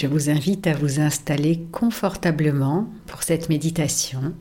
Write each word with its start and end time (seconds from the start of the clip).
je 0.00 0.06
vous 0.06 0.30
invite 0.30 0.66
à 0.66 0.72
vous 0.72 0.98
installer 0.98 1.66
confortablement 1.72 2.88
pour 3.06 3.22
cette 3.22 3.50
méditation. 3.50 4.32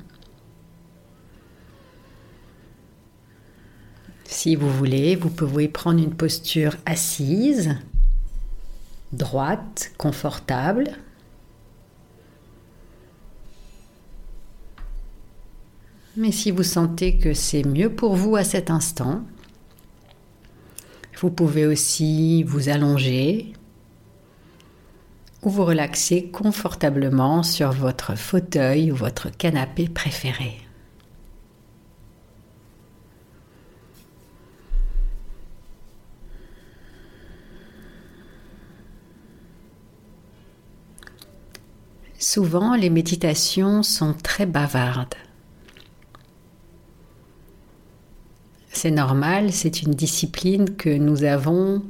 Si 4.24 4.56
vous 4.56 4.72
voulez, 4.72 5.18
vous 5.18 5.30
pouvez 5.30 5.68
prendre 5.68 6.02
une 6.02 6.16
posture 6.16 6.78
assise, 6.86 7.76
droite, 9.12 9.92
confortable. 9.98 10.92
Mais 16.16 16.32
si 16.32 16.52
vous 16.52 16.64
sentez 16.64 17.18
que 17.18 17.34
c'est 17.34 17.66
mieux 17.66 17.94
pour 17.94 18.16
vous 18.16 18.38
à 18.38 18.46
cet 18.46 18.70
instant, 18.70 19.24
vous 21.20 21.32
pouvez 21.32 21.68
aussi 21.68 22.44
vous 22.44 22.70
allonger 22.70 23.52
ou 25.44 25.50
vous 25.50 25.66
relaxer 25.66 26.30
confortablement 26.30 27.44
sur 27.44 27.72
votre 27.72 28.16
fauteuil 28.16 28.92
ou 28.92 28.96
votre 28.96 29.30
canapé 29.30 29.88
préféré. 29.88 30.58
Souvent, 42.18 42.76
les 42.76 42.90
méditations 42.90 43.82
sont 43.82 44.14
très 44.14 44.46
bavardes. 44.46 45.16
C'est 48.72 48.92
normal, 48.92 49.52
c'est 49.52 49.82
une 49.82 49.94
discipline 49.94 50.76
que 50.76 50.90
nous 50.90 51.24
avons, 51.24 51.82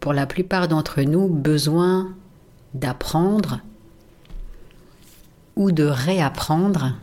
pour 0.00 0.12
la 0.12 0.26
plupart 0.26 0.68
d'entre 0.68 1.02
nous, 1.02 1.28
besoin 1.28 2.14
d'apprendre 2.74 3.60
ou 5.56 5.72
de 5.72 5.84
réapprendre, 5.84 6.94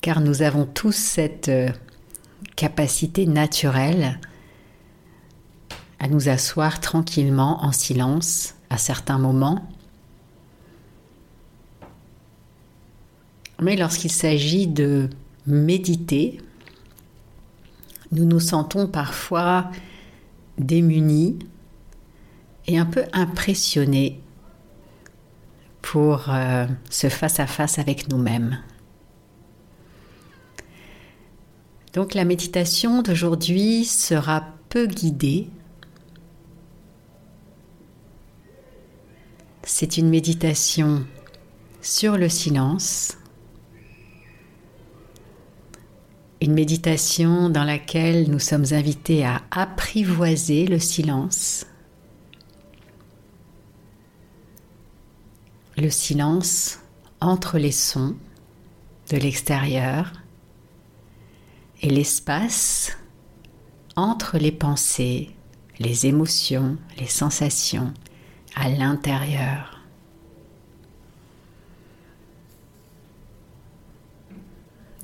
car 0.00 0.20
nous 0.20 0.42
avons 0.42 0.64
tous 0.64 0.92
cette 0.92 1.48
euh, 1.48 1.70
capacité 2.56 3.26
naturelle 3.26 4.20
à 5.98 6.08
nous 6.08 6.28
asseoir 6.28 6.80
tranquillement 6.80 7.64
en 7.64 7.72
silence 7.72 8.54
à 8.70 8.78
certains 8.78 9.18
moments. 9.18 9.68
Mais 13.60 13.76
lorsqu'il 13.76 14.12
s'agit 14.12 14.68
de 14.68 15.10
méditer, 15.46 16.40
nous 18.12 18.24
nous 18.24 18.40
sentons 18.40 18.86
parfois 18.86 19.70
démunis 20.58 21.38
et 22.68 22.78
un 22.78 22.86
peu 22.86 23.04
impressionnés 23.12 24.20
pour 25.82 26.26
euh, 26.28 26.66
ce 26.90 27.08
face-à-face 27.08 27.78
avec 27.78 28.08
nous-mêmes. 28.08 28.62
Donc 31.94 32.14
la 32.14 32.24
méditation 32.24 33.02
d'aujourd'hui 33.02 33.84
sera 33.84 34.44
peu 34.68 34.86
guidée. 34.86 35.48
C'est 39.64 39.96
une 39.96 40.08
méditation 40.08 41.04
sur 41.80 42.16
le 42.16 42.28
silence 42.28 43.18
Une 46.40 46.54
méditation 46.54 47.50
dans 47.50 47.64
laquelle 47.64 48.30
nous 48.30 48.38
sommes 48.38 48.66
invités 48.70 49.24
à 49.24 49.42
apprivoiser 49.50 50.66
le 50.66 50.78
silence. 50.78 51.66
Le 55.80 55.90
silence 55.90 56.80
entre 57.20 57.56
les 57.56 57.70
sons 57.70 58.16
de 59.12 59.16
l'extérieur 59.16 60.12
et 61.82 61.88
l'espace 61.88 62.96
entre 63.94 64.38
les 64.38 64.50
pensées, 64.50 65.30
les 65.78 66.06
émotions, 66.06 66.78
les 66.98 67.06
sensations 67.06 67.94
à 68.56 68.68
l'intérieur. 68.68 69.80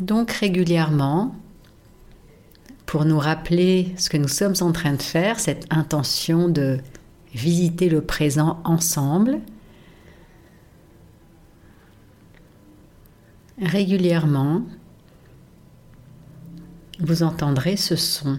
Donc 0.01 0.33
régulièrement, 0.33 1.37
pour 2.85 3.05
nous 3.05 3.21
rappeler 3.21 3.95
ce 3.97 4.11
que 4.11 4.17
nous 4.17 4.27
sommes 4.27 4.56
en 4.61 4.73
train 4.73 4.95
de 4.95 5.03
faire, 5.03 5.39
cette 5.39 5.73
intention 5.73 6.49
de 6.49 6.81
visiter 7.33 7.89
le 7.89 8.01
présent 8.01 8.61
ensemble, 8.65 9.41
régulièrement, 13.60 14.62
vous 17.00 17.22
entendrez 17.22 17.76
ce 17.76 17.97
son. 17.97 18.38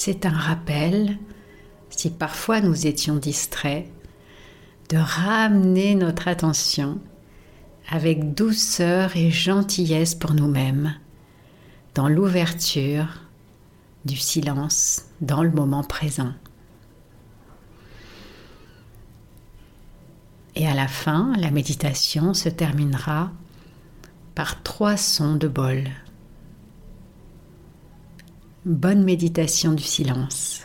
c'est 0.00 0.26
un 0.26 0.30
rappel, 0.30 1.18
si 1.90 2.08
parfois 2.08 2.60
nous 2.60 2.86
étions 2.86 3.16
distraits, 3.16 3.90
de 4.90 4.96
ramener 4.96 5.96
notre 5.96 6.28
attention 6.28 7.00
avec 7.90 8.32
douceur 8.32 9.16
et 9.16 9.30
gentillesse 9.30 10.14
pour 10.14 10.34
nous-mêmes, 10.34 10.94
dans 11.94 12.08
l'ouverture 12.08 13.27
du 14.04 14.16
silence, 14.16 15.06
dans 15.20 15.42
le 15.42 15.50
moment 15.50 15.82
présent. 15.82 16.32
Et 20.54 20.66
à 20.66 20.74
la 20.74 20.88
fin, 20.88 21.32
la 21.36 21.50
méditation 21.50 22.34
se 22.34 22.48
terminera 22.48 23.30
par 24.34 24.62
trois 24.62 24.96
sons 24.96 25.36
de 25.36 25.48
bol. 25.48 25.84
Bonne 28.64 29.04
méditation 29.04 29.72
du 29.72 29.84
silence. 29.84 30.62